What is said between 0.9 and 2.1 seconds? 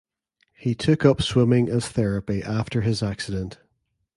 up swimming as